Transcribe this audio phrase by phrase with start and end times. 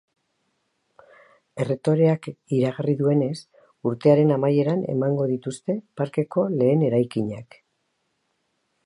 [1.65, 3.35] Errektoreak iragarri duenez,
[3.91, 7.61] urtearen amaieran emango dituzte parkeko lehen eraikinak.